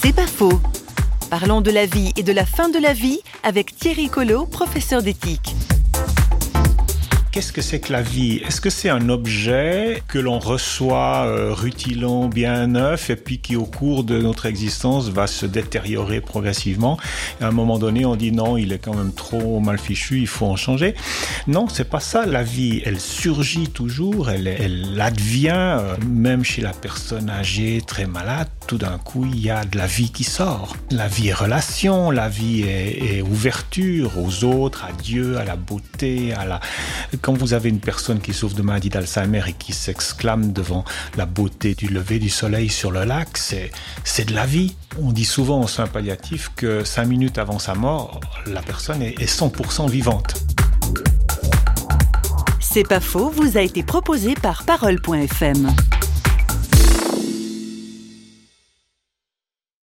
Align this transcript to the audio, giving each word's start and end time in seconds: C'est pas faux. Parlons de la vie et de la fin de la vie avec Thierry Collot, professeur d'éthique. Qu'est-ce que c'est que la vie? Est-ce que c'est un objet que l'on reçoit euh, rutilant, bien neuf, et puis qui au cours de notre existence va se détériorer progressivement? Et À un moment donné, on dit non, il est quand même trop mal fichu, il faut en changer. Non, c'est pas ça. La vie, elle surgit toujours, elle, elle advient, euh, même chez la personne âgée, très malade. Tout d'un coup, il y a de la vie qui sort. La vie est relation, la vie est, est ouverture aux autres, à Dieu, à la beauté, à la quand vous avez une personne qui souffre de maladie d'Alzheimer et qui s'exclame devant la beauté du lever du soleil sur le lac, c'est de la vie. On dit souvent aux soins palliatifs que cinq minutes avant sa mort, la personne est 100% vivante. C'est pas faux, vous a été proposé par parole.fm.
C'est 0.00 0.14
pas 0.14 0.28
faux. 0.28 0.60
Parlons 1.28 1.60
de 1.60 1.72
la 1.72 1.84
vie 1.84 2.12
et 2.16 2.22
de 2.22 2.32
la 2.32 2.46
fin 2.46 2.68
de 2.68 2.78
la 2.78 2.92
vie 2.92 3.20
avec 3.42 3.76
Thierry 3.76 4.08
Collot, 4.08 4.46
professeur 4.46 5.02
d'éthique. 5.02 5.56
Qu'est-ce 7.30 7.52
que 7.52 7.60
c'est 7.60 7.78
que 7.78 7.92
la 7.92 8.00
vie? 8.00 8.40
Est-ce 8.46 8.62
que 8.62 8.70
c'est 8.70 8.88
un 8.88 9.10
objet 9.10 10.02
que 10.08 10.18
l'on 10.18 10.38
reçoit 10.38 11.26
euh, 11.26 11.52
rutilant, 11.52 12.26
bien 12.26 12.68
neuf, 12.68 13.10
et 13.10 13.16
puis 13.16 13.38
qui 13.38 13.54
au 13.54 13.66
cours 13.66 14.02
de 14.02 14.18
notre 14.18 14.46
existence 14.46 15.10
va 15.10 15.26
se 15.26 15.44
détériorer 15.44 16.22
progressivement? 16.22 16.98
Et 17.40 17.44
À 17.44 17.48
un 17.48 17.52
moment 17.52 17.78
donné, 17.78 18.06
on 18.06 18.16
dit 18.16 18.32
non, 18.32 18.56
il 18.56 18.72
est 18.72 18.78
quand 18.78 18.94
même 18.94 19.12
trop 19.12 19.60
mal 19.60 19.78
fichu, 19.78 20.20
il 20.20 20.26
faut 20.26 20.46
en 20.46 20.56
changer. 20.56 20.94
Non, 21.46 21.68
c'est 21.68 21.88
pas 21.88 22.00
ça. 22.00 22.24
La 22.24 22.42
vie, 22.42 22.80
elle 22.86 22.98
surgit 22.98 23.68
toujours, 23.68 24.30
elle, 24.30 24.46
elle 24.48 24.98
advient, 24.98 25.76
euh, 25.80 25.96
même 26.08 26.44
chez 26.44 26.62
la 26.62 26.72
personne 26.72 27.28
âgée, 27.28 27.82
très 27.86 28.06
malade. 28.06 28.48
Tout 28.66 28.78
d'un 28.78 28.96
coup, 28.98 29.26
il 29.26 29.38
y 29.38 29.50
a 29.50 29.66
de 29.66 29.76
la 29.76 29.86
vie 29.86 30.10
qui 30.10 30.24
sort. 30.24 30.76
La 30.90 31.08
vie 31.08 31.28
est 31.28 31.34
relation, 31.34 32.10
la 32.10 32.30
vie 32.30 32.62
est, 32.62 33.16
est 33.16 33.22
ouverture 33.22 34.12
aux 34.18 34.44
autres, 34.44 34.86
à 34.86 34.92
Dieu, 34.92 35.36
à 35.36 35.44
la 35.44 35.56
beauté, 35.56 36.32
à 36.32 36.46
la 36.46 36.60
quand 37.28 37.36
vous 37.36 37.52
avez 37.52 37.68
une 37.68 37.80
personne 37.80 38.20
qui 38.20 38.32
souffre 38.32 38.54
de 38.54 38.62
maladie 38.62 38.88
d'Alzheimer 38.88 39.42
et 39.46 39.52
qui 39.52 39.74
s'exclame 39.74 40.50
devant 40.54 40.86
la 41.18 41.26
beauté 41.26 41.74
du 41.74 41.88
lever 41.88 42.18
du 42.18 42.30
soleil 42.30 42.70
sur 42.70 42.90
le 42.90 43.04
lac, 43.04 43.36
c'est 43.36 44.24
de 44.24 44.34
la 44.34 44.46
vie. 44.46 44.74
On 44.98 45.12
dit 45.12 45.26
souvent 45.26 45.60
aux 45.60 45.66
soins 45.68 45.88
palliatifs 45.88 46.50
que 46.56 46.84
cinq 46.84 47.04
minutes 47.04 47.36
avant 47.36 47.58
sa 47.58 47.74
mort, 47.74 48.18
la 48.46 48.62
personne 48.62 49.02
est 49.02 49.22
100% 49.22 49.90
vivante. 49.90 50.42
C'est 52.60 52.88
pas 52.88 53.00
faux, 53.00 53.28
vous 53.28 53.58
a 53.58 53.60
été 53.60 53.82
proposé 53.82 54.32
par 54.32 54.64
parole.fm. 54.64 55.68